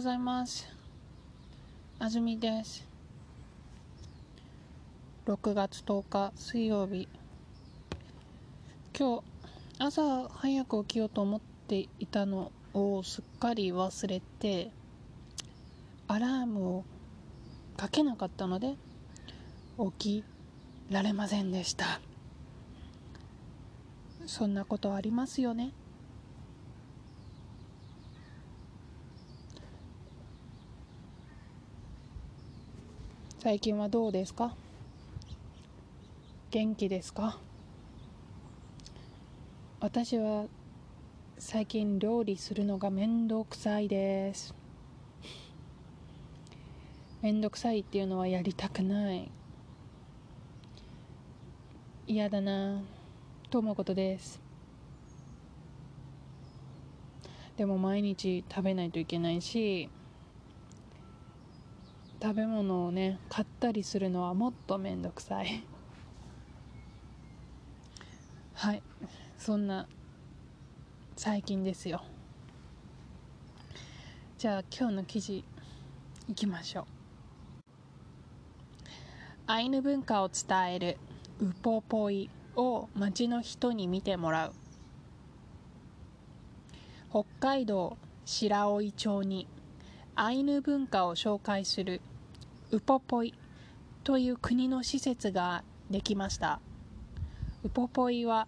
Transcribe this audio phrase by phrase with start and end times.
[0.00, 0.66] ございます。
[1.98, 2.88] あずみです。
[5.26, 7.06] 6月10日水曜日。
[8.98, 9.22] 今日
[9.78, 14.70] 朝早く起きようと思っていたのをすっかり忘れて
[16.08, 16.84] アラームを
[17.76, 18.76] かけなかったので
[19.98, 20.24] 起き
[20.88, 22.00] られませんでした。
[24.24, 25.74] そんなことありますよね。
[33.42, 34.54] 最近はどうですか？
[36.50, 37.38] 元気ですか？
[39.80, 40.44] 私は
[41.38, 44.54] 最近料理するのがめんどくさいです。
[47.22, 49.30] めんどくさいっていうのはやりたくない。
[52.06, 52.82] 嫌だな。
[53.48, 54.38] と思うことです。
[57.56, 59.88] でも毎日食べないといけないし
[62.22, 65.64] 食べ物をね買ったりするのはもっとめんどくさい。
[68.52, 68.82] はい。
[69.38, 69.86] そんな
[71.16, 72.02] 最近ですよ。
[74.36, 75.44] じゃあ今日の記事
[76.28, 76.84] いきましょう。
[79.46, 80.98] アイヌ文化を伝える
[81.40, 84.52] ウポポイを町の人に見てもらう。
[87.10, 89.48] 北海道白老町に
[90.14, 92.02] アイヌ文化を紹介する
[92.72, 93.34] ウポポイ
[94.04, 96.60] という国の施設ができました。
[97.64, 98.46] ウポポイは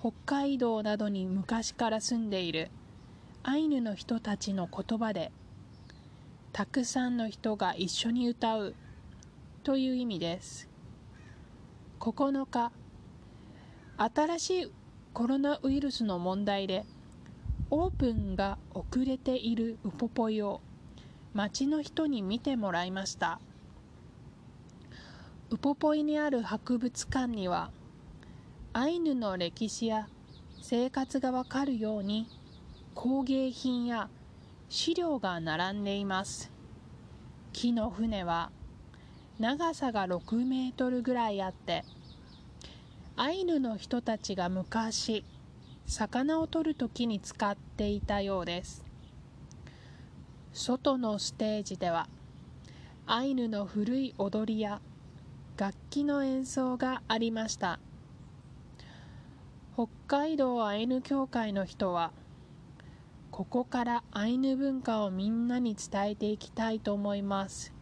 [0.00, 2.70] 北海道などに昔から住んでいる。
[3.42, 5.32] アイヌの人たちの言葉で
[6.52, 8.74] たくさんの人が一緒に歌う
[9.62, 10.68] という意味です。
[12.00, 12.72] 9日
[13.96, 14.72] 新しい
[15.12, 16.84] コロナウイルスの問題で
[17.70, 20.60] オープンが遅れているウポポイを
[21.32, 23.40] 町の人に見てもらいました。
[25.50, 27.70] ウポポイにある博物館には
[28.72, 30.08] アイヌの歴史や
[30.60, 32.28] 生活がわかるように
[32.94, 34.08] 工芸品や
[34.68, 36.50] 資料が並んでいます。
[37.52, 38.50] 木の船は
[39.38, 41.84] 長さが6メートルぐらいあって
[43.16, 45.24] アイヌの人たちが昔
[45.86, 48.89] 魚を取るときに使っていたようです。
[50.52, 52.08] 外のステージでは
[53.06, 54.80] アイヌの古い踊りや
[55.56, 57.80] 楽器の演奏がありました。
[59.74, 62.12] 北海道アイヌ協会の人は
[63.30, 67.72] ここからアイヌ文化をみんなに伝えていきたいと思います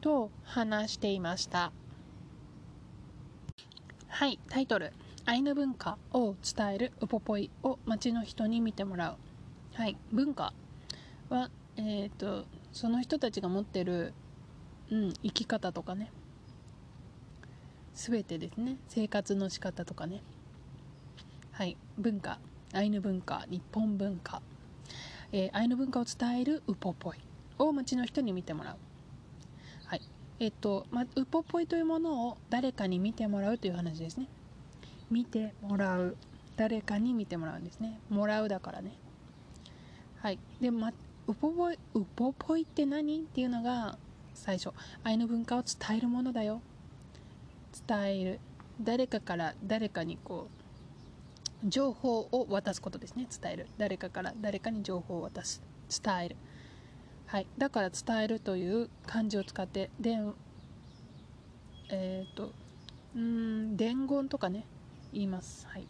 [0.00, 1.72] と話していました。
[4.08, 4.92] はいタイトル。
[5.26, 9.16] アイヌ文化を伝えるウポポイを町の人に見てもらう。
[9.74, 10.52] はい文化
[11.28, 11.50] は
[11.80, 14.12] えっ、ー、とその人たちが持ってる、
[14.90, 16.10] うん、生き方とかね。
[17.94, 18.76] 全てですね。
[18.88, 20.22] 生活の仕方とかね。
[21.52, 21.76] はい。
[21.98, 22.38] 文化。
[22.72, 23.44] アイヌ文化。
[23.48, 24.40] 日本文化、
[25.32, 27.18] えー、アイヌ文化を伝えるウポポイ。
[27.58, 28.76] を町の人に見てもらう。
[29.84, 30.02] はい。
[30.38, 34.28] えっ、ー、と、ま、ウポポイというものを誰かに見てもらうという話ですね。
[35.10, 36.16] 見てもらう。
[36.56, 38.00] 誰かに見てもらうんですね。
[38.08, 38.92] もらうだからね。
[40.22, 40.38] はい。
[40.60, 40.92] で、ま、
[41.30, 43.20] ウポポイウポポイって何？
[43.20, 43.96] っていうのが
[44.34, 44.74] 最初。
[45.04, 46.60] 愛の文化を伝えるものだよ。
[47.86, 48.40] 伝える。
[48.82, 50.48] 誰かから誰かにこ
[51.64, 53.28] う情報を渡すことですね。
[53.40, 53.68] 伝える。
[53.78, 55.62] 誰かから誰かに情報を渡す。
[56.02, 56.36] 伝える。
[57.26, 57.46] はい。
[57.56, 60.34] だから伝えるという漢字を使って伝
[61.90, 62.50] えっ、ー、と
[63.14, 64.66] うん伝言とかね
[65.12, 65.68] 言います。
[65.68, 65.86] はい。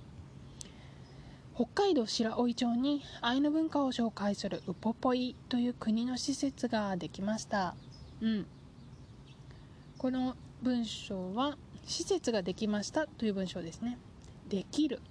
[1.60, 7.74] 北海道白老町にアイヌ文化を紹介するウポポイという国の施設ができました。
[8.22, 8.46] うん。
[9.98, 13.98] この文章は施設ができましたという文章ですね。
[14.48, 15.02] できる。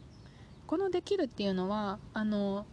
[0.66, 2.66] このできるっていうのはあの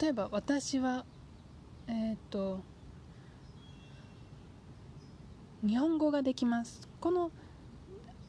[0.00, 1.04] 例えば私は
[1.86, 2.60] えっ、ー、と
[5.66, 6.88] 日本語ができます。
[6.98, 7.30] この、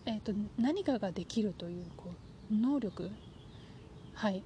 [0.06, 3.12] えーと何かができるというこう能力？
[4.13, 4.44] はい。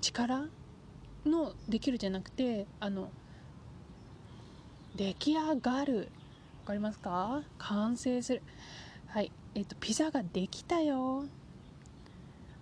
[0.00, 0.46] 力
[1.26, 3.10] のできるじゃなくてあの
[4.96, 5.96] 出来上がる。
[5.98, 6.04] わ
[6.66, 7.42] かりますか？
[7.58, 8.42] 完成する。
[9.06, 9.32] はい。
[9.54, 11.24] えっとピザができたよ。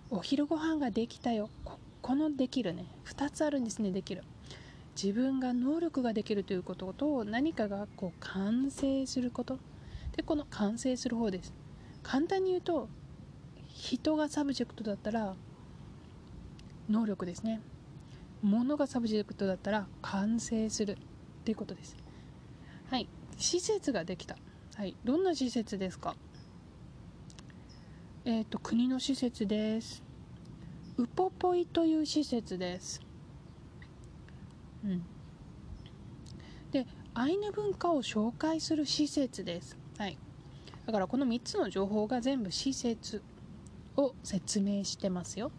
[0.09, 1.49] お昼ご飯ができたよ。
[1.65, 2.85] ここのできるね。
[3.05, 4.23] 2つあるんですねできる。
[5.01, 9.59] 自分が能力ができるということと何かがこう完成すること。
[10.15, 11.53] でこの完成する方です。
[12.01, 12.87] 簡単に言うと
[13.79, 15.35] 人が subject だったら
[16.89, 17.61] 能力ですね。
[18.41, 20.97] ものが subject だったら完成するっ
[21.43, 21.95] ていうことです。
[22.89, 23.07] はい。
[23.37, 24.35] 施設ができた。
[24.75, 24.95] はい。
[25.03, 26.15] どんな施設ですか？
[28.25, 30.03] えっ、ー、と国の施設です。
[30.97, 32.99] ウポポイという施設です。
[34.83, 35.03] うん。
[36.71, 39.77] でアイヌ文化を紹介する施設です。
[39.99, 40.17] はい。
[40.87, 43.21] だからこの3つの情報が全部施設。
[43.97, 45.51] を説明してますよ。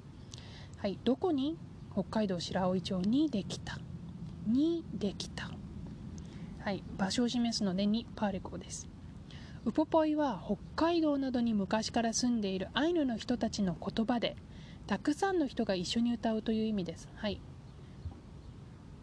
[0.78, 0.98] はい。
[1.04, 1.58] どこに
[1.92, 3.78] 北海道白老町にできた？
[4.46, 5.50] にできた。
[6.60, 6.82] はい。
[6.96, 8.88] 場所を示すのでにパーレコです。
[9.64, 14.36] ウポポイは北海道などに昔から住んでいるアイヌの人たちの言葉で
[14.86, 17.08] たくさんの人が一緒に歌うという意味です。
[17.16, 17.40] はい。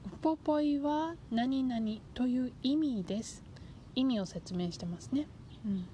[0.08, 3.44] ウポポイは何々という意味です。
[3.94, 5.28] 意味を説明してますね。
[5.66, 5.86] うん。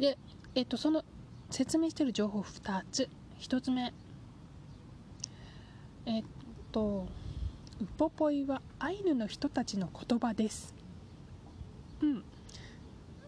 [0.00, 0.18] で、
[0.58, 1.04] えっと、その
[1.50, 3.08] 説明している情報2つ。
[3.38, 3.94] 1つ目。
[6.04, 6.24] えっ
[6.72, 7.06] と
[7.80, 10.74] ウポポイはアイヌの人たちの言葉です。
[12.02, 12.24] うん。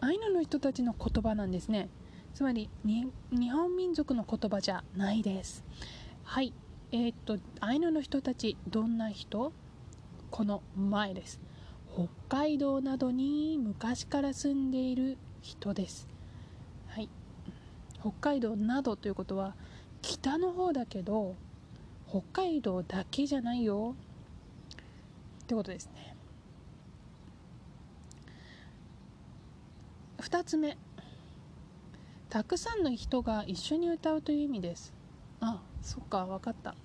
[0.01, 1.87] アイヌの人たちの言葉なんですね。
[2.33, 3.09] つまり日
[3.49, 5.63] 本民族の言葉じゃないです。
[6.25, 6.51] はい。
[6.91, 9.53] えー、っとアイヌの人たちどんな人？
[10.31, 11.39] この前です。
[11.93, 16.10] 北海道などに昔から住んでいる人です。
[18.01, 19.55] 北海道などということは
[20.01, 21.35] 北の方だけど
[22.09, 23.95] 北海道だけじゃないよ。
[25.43, 26.15] ってことですね。
[30.17, 30.77] 2つ目。
[32.29, 34.93] たくさんの人が一緒に歌うという意味です。
[35.39, 36.75] あそっか分かった。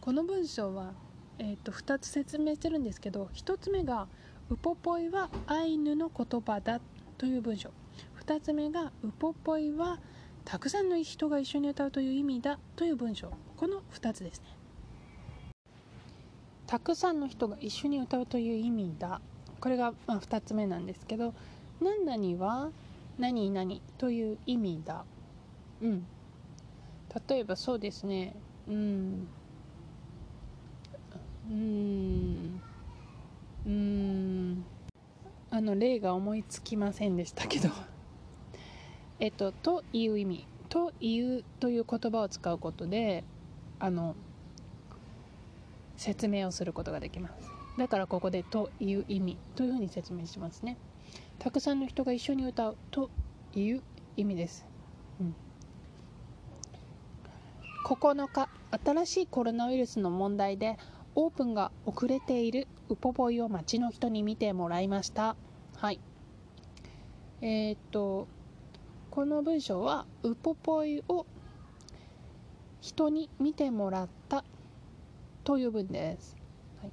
[0.00, 0.94] この文章は、
[1.38, 4.08] えーと、と2つ説明してるんですけど1つ目が
[4.50, 6.80] 「ウポポイはアイヌの言葉だ」
[7.18, 7.70] という文章。
[8.24, 10.00] 2つ目が「ウポポイは
[10.46, 13.32] たくさんの人が一緒に歌うという意味だという文章。
[13.56, 14.44] この2つですね。
[16.68, 19.20] たくさんの人が一緒に歌うという意味だ。
[19.58, 21.34] これがまあ2つ目なんですけど
[22.06, 22.68] 何々は
[23.18, 25.04] 何々という意味だ。
[25.82, 26.06] うん。
[27.28, 28.32] 例えばそうですね。
[28.68, 29.28] うん。
[31.50, 32.60] うん。
[33.66, 34.64] うん。
[35.50, 37.95] あの例が思いつきませんでしたけど。
[39.18, 43.24] えっと、という意味というという言葉を使うことで
[43.78, 44.14] あの
[45.96, 47.50] 説明をすることができます。
[47.78, 50.76] だからここでという意味というふうに説明しますね。
[51.38, 53.10] たくさんの人が一緒に歌うと
[53.54, 53.82] いう
[54.16, 54.66] 意味です、
[55.20, 55.34] うん、
[57.84, 58.48] 9日
[58.84, 60.78] 新しいコロナウイルスの問題で
[61.14, 65.36] オープンが遅れているウポポイを街の人に見てもらいました。
[65.76, 66.00] はい。
[67.40, 68.28] えー、っと
[69.16, 71.24] この文章はウポポイを
[72.82, 74.44] 人に見てもらった
[75.42, 76.36] という文です。
[76.82, 76.92] はい、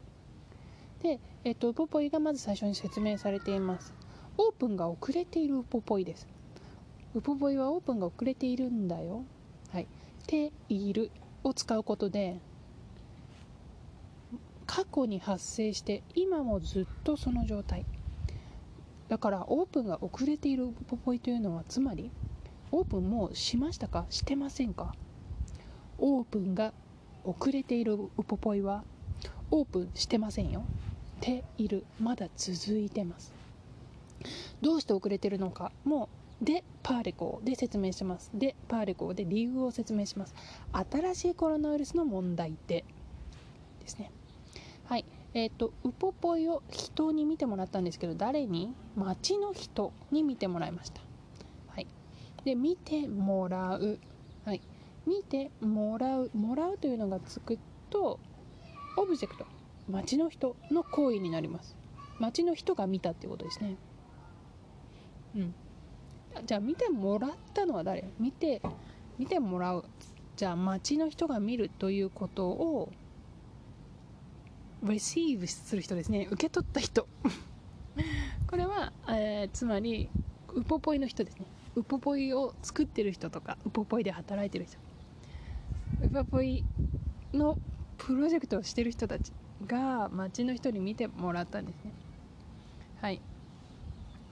[1.04, 3.94] で、えっと、ウポポイがまず最初に説明されています。
[4.38, 6.26] オープンが遅れているウポポイです。
[7.14, 9.26] ウポポイはオープンが遅れているんだよ。
[9.74, 9.88] はい。
[10.26, 11.12] ている
[11.44, 12.40] を使うことで
[14.66, 17.86] 過去に発生して今もずっとその状態
[19.10, 22.10] だからオープンが遅れているウポポイというのはつまり
[22.72, 24.06] オープンもうしましたか？
[24.10, 24.96] してませんか？
[26.00, 26.74] オープンが
[27.24, 28.84] 遅れているウポポイは
[29.52, 30.66] オープンしてませんよ。
[31.22, 31.86] ている。
[32.02, 33.34] まだ続いてます。
[34.62, 35.72] どうして遅れてるのか？
[35.84, 36.10] も
[36.42, 37.46] うでパーレコー。
[37.46, 38.32] で説明します。
[38.34, 39.14] でパーレコー。
[39.14, 40.34] で理由を説明します。
[40.92, 42.84] 新しいコロナウイルスの問題で
[43.80, 44.12] ですね。
[45.34, 48.74] えっ、ー、とウポポイを人に見てもらったんですけど誰に？
[48.96, 51.02] 町の人に見てもらいました。
[51.68, 51.88] はい。
[52.46, 54.00] で見てもらう。
[54.46, 54.62] はい。
[55.08, 56.30] 見てもらう。
[56.34, 57.58] もらうというのがつく
[57.90, 58.20] と
[58.98, 59.46] オブジェクト。
[59.90, 61.76] 町の人の行為になります。
[62.20, 63.76] 町の人が見たってことですね。
[65.36, 65.56] うん。
[66.46, 68.06] じゃあ見てもらったのは誰？
[68.20, 68.62] 見て
[69.18, 69.86] 見てもらう。
[70.36, 72.92] じゃあ町の人が見るということを
[74.84, 76.28] receive する人ですね。
[76.30, 77.08] 受け取った人。
[78.48, 80.10] これは、えー、つまり
[80.54, 81.46] ウポポイの人ですね。
[81.76, 84.78] ウポポイを作ってる人とかウポポイで働いてる人。
[86.06, 86.64] ウポポイ
[87.34, 87.58] の
[87.98, 89.32] プロジェクトをしてる人たち
[89.66, 91.92] が街の人に見てもらったんですね。
[93.02, 93.22] はい。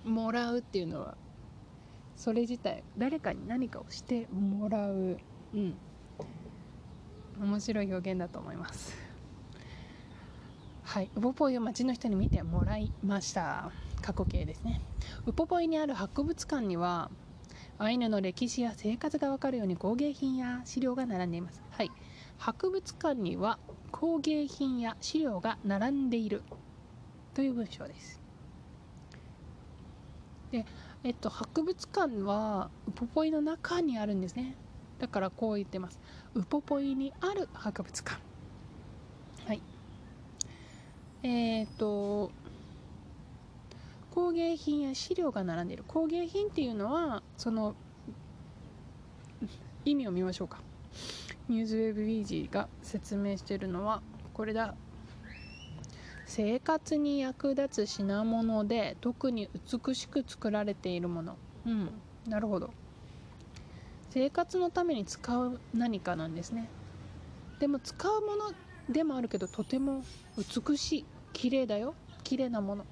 [0.04, 1.16] もらうっていうのは
[2.16, 5.18] それ自体誰かに何かをしてもらう。
[5.54, 5.76] うん。
[7.40, 9.11] 面白い表現だと思います。
[10.92, 13.72] はい、ウポポイを街の人に見てもらいました。
[14.02, 14.82] 過去形ですね。
[15.26, 17.10] ウポポイにある博物館には
[17.78, 21.64] アイヌの歴史や生活がわかるように工芸品や資料が並んでいます。
[21.70, 21.92] はい。
[22.38, 23.58] 博物館には
[23.94, 26.44] 工芸品や資料が並んでいる。
[27.34, 28.20] という文章です。
[30.52, 30.66] で、
[31.06, 34.58] えっと、博物館はウポポイの中にあるんですね。
[35.00, 36.02] だからこう言ってます。
[36.36, 38.31] ウポポイにある博物館。
[41.24, 42.32] えっ、と
[44.12, 45.84] 工芸品や資料が並んでいる。
[45.88, 47.76] 工芸品っていうのはその
[49.86, 50.60] 意味を見ましょうか。
[51.48, 54.02] ニューズウェブ BG が説明しているのは
[54.34, 54.76] これだ。
[56.26, 61.38] 生活に役立つ品物で特に美しく作られているもの。
[61.66, 61.90] うん
[62.28, 62.72] なるほど。
[64.10, 66.70] 生活のために使う何かなんですね。
[67.60, 68.52] でも使うもの
[68.90, 70.04] でもあるけどとても
[70.38, 71.06] 美しい。
[71.34, 71.94] 綺麗だよ。
[72.24, 72.86] 綺麗なもの。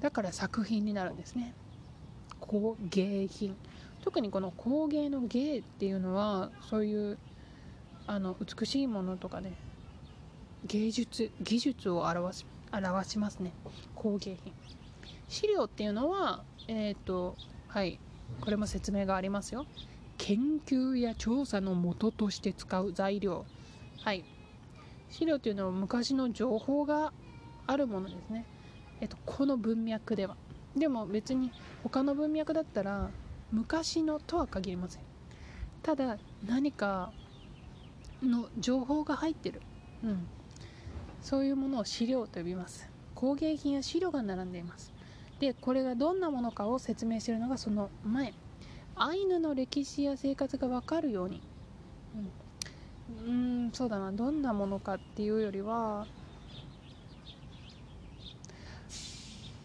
[0.00, 1.54] だから作品になるんですね。
[2.40, 3.56] 工芸品。
[4.02, 7.18] 特にこの工芸の芸っていうのはそういう
[8.06, 9.52] あの美しいものとかね
[10.64, 13.52] 芸術技術を表し表しますね。
[13.94, 14.52] 工芸品。
[15.28, 17.36] 資料っていうのはえっ、ー、と
[17.66, 17.98] はい
[18.40, 19.66] これも説明がありますよ。
[20.16, 23.44] 研究や調査の元として使う材料。
[24.02, 24.24] はい。
[25.10, 27.12] 資料っていうのは昔の情報が
[27.66, 28.44] あるものですね。
[29.00, 30.36] えっと、この文脈では。
[30.76, 33.10] でも別に他の文脈だったら
[33.50, 35.02] 昔のとは限りません。
[35.82, 37.10] ただ何か
[38.22, 39.62] の情報が入ってる、
[40.04, 40.26] うん、
[41.22, 42.88] そういうものを資料と呼びます。
[43.14, 44.92] 工芸品や資料が並んでいます。
[45.40, 48.34] でこれがどんなものかを説明しているのがその前。
[49.00, 51.40] アイヌの歴史や生活が分かるように。
[52.16, 52.30] うん、
[53.10, 54.12] うんそうだな。
[54.12, 56.06] どんなものかっていうよりは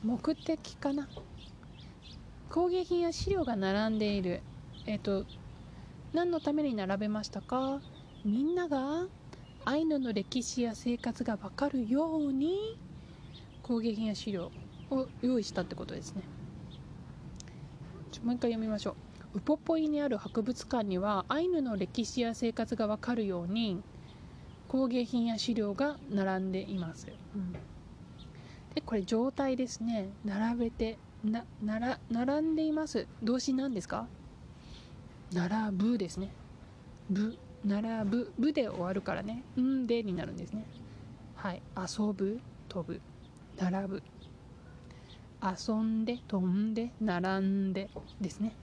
[0.04, 1.08] 目的かな。
[2.50, 4.42] 工芸品や資料が並んでいる。
[4.86, 5.26] えっ、と
[6.14, 7.82] 何のために並べましたか？
[8.24, 9.06] みんなが
[9.66, 12.78] アイヌの歴史や生活が分かるように
[13.62, 14.52] 工芸品や資料
[14.90, 16.24] を用意したってことですね。
[18.24, 18.96] もう一回読みましょう。
[19.36, 23.82] ウポポイにある博物館にはアイヌの歴史や生活が分かるように
[24.68, 27.54] 工芸品や資料が並んでいます、うん。
[28.76, 30.10] でこれ状態ですね。
[30.26, 33.08] 並べてななら並んでいます。
[33.22, 34.08] 動詞なんですか？
[35.32, 36.30] 並ぶですね。
[37.10, 38.34] ぶ並ぶ。
[38.38, 39.44] ぶで終わるからね。
[39.60, 40.66] んでになるんですね。
[41.36, 41.62] はい。
[41.78, 43.02] 遊ぶ飛ぶ。
[43.60, 44.04] 並ぶ。
[45.42, 47.90] 遊んで飛んで並んで
[48.22, 48.56] ですね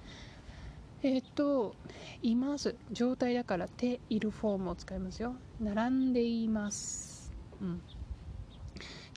[1.02, 1.74] えっ、と
[2.20, 5.34] います状態だからているフォームを使いますよ。
[5.58, 7.32] 並んでいます。
[7.62, 7.82] うん。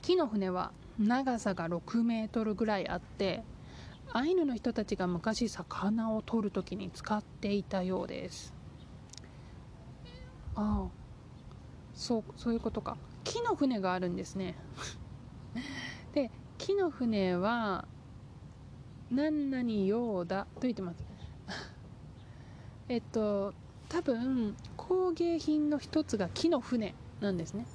[0.00, 3.42] 木の船は長さが6メートルぐらいあって
[4.14, 8.54] アイヌの人たちが昔魚を取る時に使っていたようです。
[10.54, 10.90] ああ。
[11.94, 12.96] そうそういうことか。
[13.24, 14.56] 木の船があるんですね。
[16.14, 17.86] で木の船は
[19.10, 20.46] 何々ようだ？
[20.54, 21.13] と言ってます。
[22.88, 23.54] えっと
[23.88, 27.66] 多分工芸品の一つが木の船なんですね。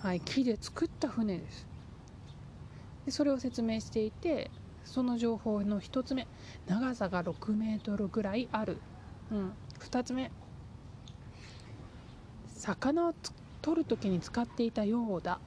[0.00, 1.66] はい、木で作った船です。
[3.04, 4.50] でそれを説明していて
[4.84, 6.26] その情報の1つ目
[6.66, 8.78] 長さが6メートルぐらいある、
[9.30, 10.30] うん、2つ目
[12.56, 13.14] 魚を
[13.60, 15.38] 取る時に使っていたようだ、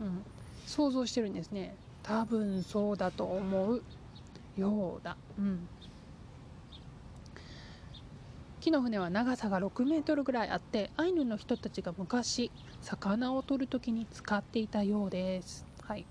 [0.00, 0.22] うん、
[0.66, 1.74] 想像してるんですね。
[2.02, 3.82] 多分そうだと思う
[4.56, 5.68] ようだ、うん。
[8.60, 12.52] 木の船は長さが6メートルぐらいあってアイヌの人たちが昔
[12.82, 16.04] 魚を取る時に使っていたようです、はい、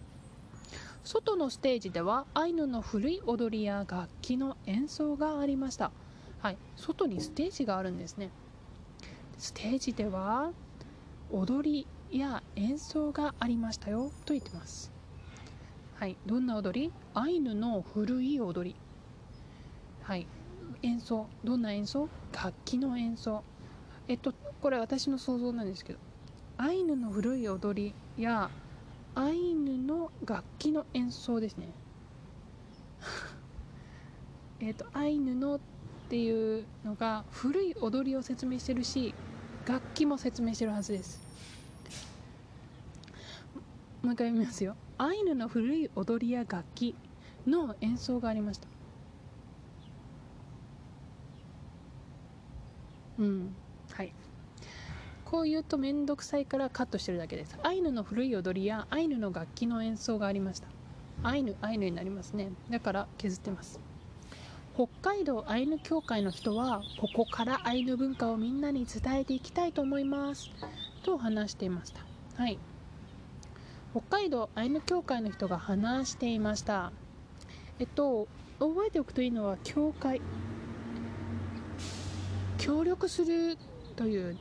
[1.04, 5.92] 外のステージではアイヌの古い踊りや楽器の演奏がありました、
[6.40, 8.32] はい、外にステージがあるんですね。
[9.38, 10.50] ステージでは
[11.32, 14.92] 踊りや演奏がありましたよと言ってます。
[15.96, 16.18] はい。
[16.26, 16.92] どんな踊り？
[17.14, 18.76] アイヌの古い踊り。
[20.02, 20.28] はい。
[20.82, 22.08] 演奏どんな演奏？
[22.32, 23.44] 楽器の演奏。
[24.08, 26.00] えっとこれ私の想像なんですけど
[26.58, 28.50] アイヌの古い踊りや
[29.16, 31.70] アイヌの楽器の演奏ですね。
[34.60, 35.60] えっとアイヌのっ
[36.10, 39.14] ていうのが古い踊りを説明してるし
[39.66, 41.22] 楽器も説明してるはずです。
[44.02, 44.76] もう一回読みますよ。
[44.98, 46.96] アイヌの古い踊りや楽器
[47.46, 48.79] の演奏がありました。
[53.20, 53.56] うん
[53.92, 54.14] はい。
[55.26, 57.56] こう言うと面倒くさいからカットしてるだけです。
[57.62, 60.68] アイヌの古い踊りやアイヌの楽器の演奏がありました。
[61.22, 62.52] アイヌアイヌになりますね。
[62.70, 63.80] だから削ってます。
[64.74, 70.50] 北海道アイヌ協会の人はここからアイヌ文化をみんなに伝えていきたいと思います。
[71.04, 72.02] と話していました。
[72.38, 72.58] はい。
[73.92, 76.92] 北海道アイヌ協会の人が話していました。
[77.80, 78.28] えっと
[78.60, 80.22] 覚えておくといいのは協会。
[82.60, 83.58] 協力する
[83.96, 84.38] という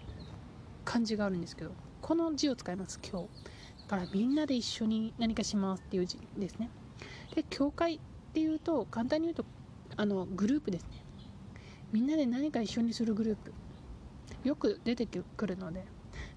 [0.85, 1.71] 漢字があるんですけど
[2.03, 3.29] この字を使います今日。
[3.89, 6.69] だからみんなで一緒に何かしますっていう字ですね。
[7.35, 8.01] で教会っ
[8.35, 9.45] ていうと簡単に言うと
[9.97, 11.05] あのグループですね。
[11.93, 13.53] みんなで何か一緒にするグループ。
[14.45, 15.85] よく出てくるので。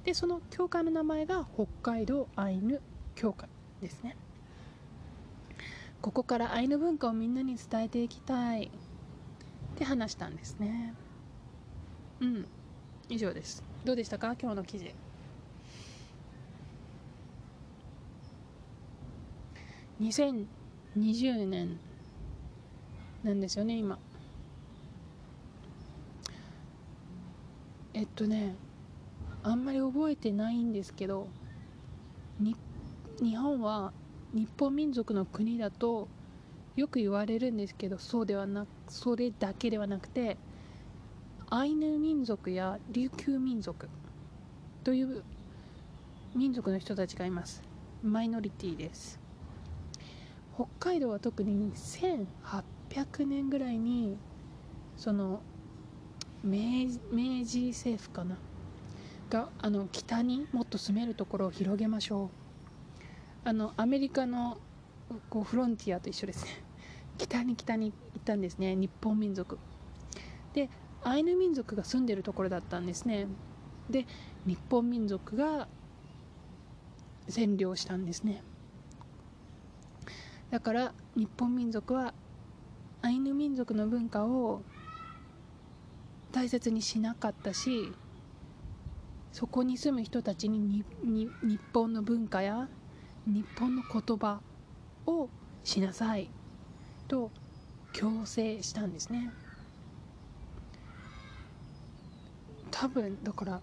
[0.04, 2.80] でその教会の名前が北海道アイヌ
[3.16, 3.50] 教会
[3.82, 4.16] ですね。
[6.02, 8.66] ここからアイヌ文化をみんなに伝えていきたい。
[8.66, 8.70] っ
[9.76, 10.94] て話したんですね。
[12.22, 12.48] うん。
[13.10, 13.63] 以上です。
[13.84, 14.36] どうでしたか？
[14.40, 14.94] 今日の記事。
[20.00, 21.80] 2020年
[23.24, 23.98] なんですよね今。
[27.94, 28.56] えっとね
[29.44, 31.28] あんまり覚えてないんですけど
[32.40, 32.56] 日
[33.36, 33.92] 本は
[34.34, 36.08] 日本民族の国だと
[36.75, 40.38] よく言われるんですけどそうではなそれだけではなくて
[41.53, 43.89] アイヌ民族や琉球民族
[44.86, 45.22] という
[46.34, 47.62] 民族の人たちがいます。
[48.01, 49.20] マイノリティです。
[50.55, 54.15] 北海道は特に1800年ぐらいに
[54.96, 55.41] その
[56.41, 56.88] 明
[57.43, 58.38] 治政府かな？
[59.29, 62.29] があの北にもっと住めるところを広げましょ
[63.46, 63.50] う。
[63.50, 64.58] あのアメリカの
[65.29, 66.51] こうフロンティアと一緒ですね。
[67.17, 68.74] 北に北に行ったんですね。
[68.74, 69.60] 日本民族。
[70.53, 70.70] で
[71.03, 73.27] アイヌ民族が住んでるところだったんですね。
[73.89, 74.05] で
[74.46, 75.67] 日本民族が
[77.27, 78.43] 占領したんですね。
[80.51, 82.13] だから日本民族は
[83.01, 84.61] アイヌ民族の文化を
[86.31, 87.92] 大切にしなかったし
[89.31, 92.68] そこに住む人たちに日本の文化や
[93.25, 94.42] 日本の言葉
[95.07, 95.29] を
[95.64, 96.29] しなさい
[97.07, 97.31] と
[97.94, 99.31] 強制したんですね。
[102.81, 103.61] 多分だから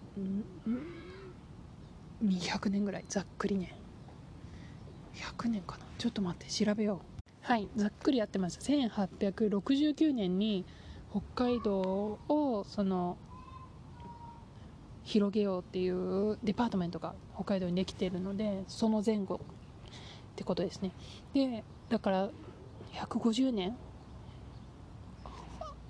[2.23, 3.75] 200年ぐらいざっくりね。
[5.13, 5.83] 100年かな。
[5.97, 7.25] ちょっと待って調べよう。
[7.41, 8.61] はいざっくりやってました。
[8.63, 10.63] 1869年に
[11.11, 13.17] 北海道をその
[15.03, 19.39] 広げようっていうデパートメントが北海道にできているのでその前後っ
[20.37, 20.93] てことですね。
[21.33, 22.29] でだから
[22.93, 23.75] 150年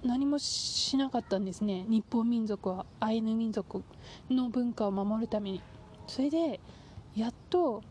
[0.03, 1.85] 何もしなかったんですね。
[1.89, 3.83] 日本民族はアイヌ民族
[4.29, 5.61] の文化を守るために。
[6.07, 6.61] それで
[7.15, 7.83] やっと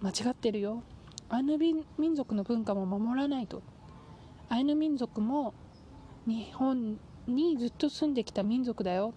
[0.00, 0.84] 間違ってるよ。
[1.28, 3.62] アイヌ民族の文化も守らないと。
[4.48, 5.52] アイヌ民族も
[6.26, 9.12] 日本にずっと住んできた民族だよ。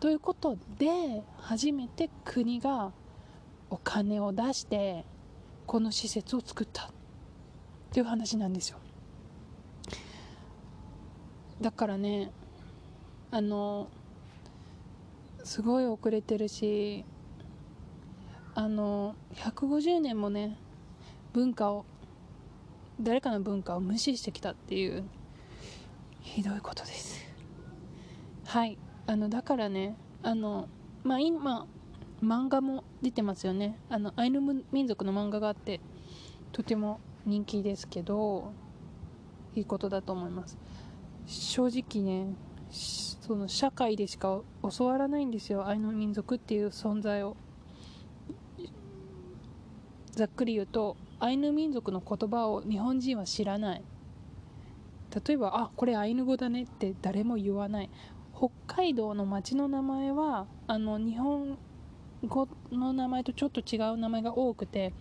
[0.00, 2.92] ということで初めて国が
[3.68, 5.04] お金を出して
[5.66, 6.86] この施設を作った。
[6.86, 6.90] っ
[7.90, 8.78] ていう話なんですよ。
[11.60, 12.30] だからね
[13.30, 13.88] あの
[15.44, 17.04] すごい遅れてるし
[18.54, 20.56] あの150年もね
[21.32, 21.84] 文化を
[23.00, 25.04] 誰かの文化を無視してきたっていう
[26.20, 27.24] ひどいことです。
[28.46, 30.68] はいあのだからねあの
[31.04, 31.66] まあ今
[32.22, 33.78] 漫画も出てますよね。
[33.88, 34.40] あのアイヌ
[34.72, 35.80] 民族の漫画があって
[36.52, 38.52] とても人気ですけど
[39.54, 40.58] いいことだと思います。
[41.28, 42.34] 正直ね
[42.70, 44.40] その社会でしか
[44.78, 45.66] 教わらないんですよ。
[45.66, 47.36] アイヌ民族っていう存在を。
[50.10, 53.82] ざっくり言うとアイヌ民族の言葉を日本人は知らない。
[55.26, 57.90] 例えばあこれアイヌ語だねって誰も言わない。
[58.34, 61.58] 北海道の町の名前はあの日本
[62.26, 64.94] 語の名前とちょっと違う名前が多くて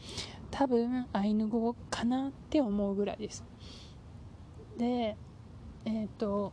[0.52, 3.46] 多分アイヌ語かなって思うぐらいです。
[4.78, 5.16] で
[5.88, 6.52] えっ、ー、と、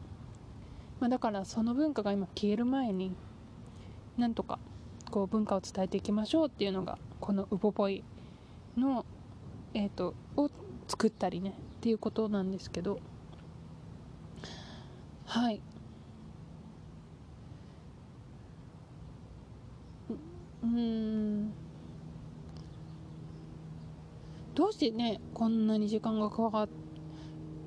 [1.01, 3.17] まあ、だからその文化が今消える前に
[4.17, 4.61] なんとか
[5.11, 8.05] こう文化を伝えていきましょうっていうのがこのウポポイ
[8.77, 9.05] の、
[9.75, 10.49] えーと、を
[10.87, 13.01] 作ったりねっていうことなんですけど
[15.27, 15.61] はい。
[20.63, 21.53] うん。
[24.55, 26.69] どうしてねこんなに時間がかかっ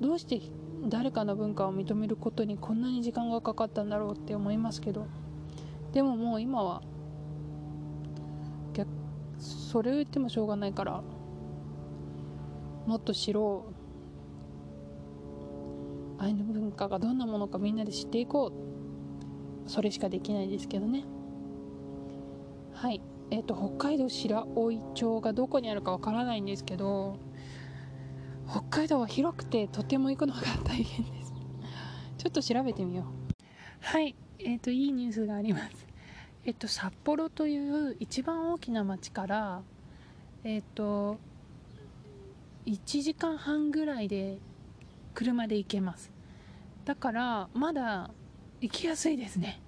[0.00, 0.40] どうして
[0.86, 5.06] 誰かの文化を認めることにこんなに時間がかかったんだろうって思いますけど。
[5.92, 6.82] でももう今は
[8.74, 8.88] 逆
[9.38, 11.02] それを言ってもしょうがないから
[12.86, 13.66] もっと知ろ
[16.18, 16.22] う。
[16.22, 18.52] アイヌ文化がどんなものかみんなで知っていこ
[19.66, 19.70] う。
[19.70, 21.04] それしかできないですけどね。
[22.72, 23.00] はい。
[23.30, 27.18] えっ、ー、と北海道白老町がどこにあるかわからないんですけど
[28.50, 31.34] 北海道は広くてとても行くのが大変です。
[32.16, 33.04] ちょっと調べてみよう。
[33.80, 34.14] はい。
[34.38, 35.86] えっ、ー、といいニュースがあります。
[36.44, 39.62] えっ、と札幌という一番大きな町から
[40.44, 41.18] えっ、と
[42.64, 44.38] 1時間半ぐらいで
[45.14, 46.10] 車で行けます。
[46.86, 48.10] だからまだ
[48.62, 49.60] 行きやすいですね。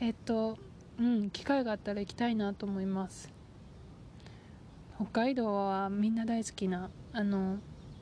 [0.00, 0.58] えっと
[0.98, 3.32] うん機会があったら行きたいなと思います。
[4.96, 7.58] 北海道はみんな大好きなあの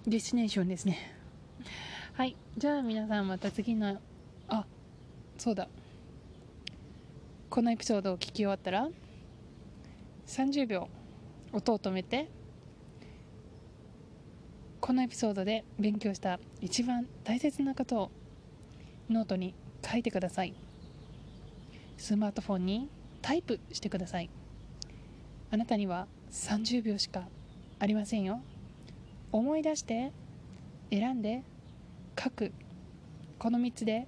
[0.09, 0.97] ディスティネーションですね。
[2.15, 2.35] はい。
[2.57, 3.99] じゃあ皆さんまた次の
[4.49, 4.65] あ
[5.37, 5.69] そうだ。
[7.51, 8.89] このエピソードを聞き終わったら
[10.27, 10.89] 30秒
[11.53, 12.31] 音を止めて
[14.81, 18.11] このエピソードで勉強した一番大切なことを
[19.11, 19.55] ノートに
[19.87, 20.55] 書いてください。
[21.99, 22.89] スマートフォンに
[23.21, 24.31] タイプしてください。
[25.51, 27.29] あなたには30秒しか
[27.79, 28.41] ありませんよ
[29.31, 30.13] 思い出して
[30.91, 31.43] 選んで
[32.19, 32.53] 書く。
[33.39, 34.07] この3つで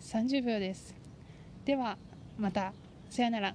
[0.00, 0.94] 30秒です。
[1.64, 1.98] では
[2.38, 2.72] また。
[3.10, 3.54] さよなら。